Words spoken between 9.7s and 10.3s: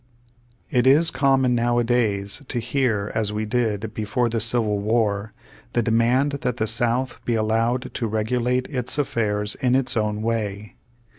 its own